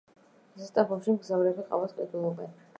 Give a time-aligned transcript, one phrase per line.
[0.61, 2.55] ზესტაფონში მგზავრები ყავას ყიდულობენ.